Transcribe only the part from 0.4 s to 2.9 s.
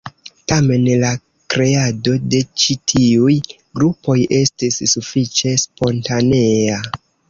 Tamen, la kreado de ĉi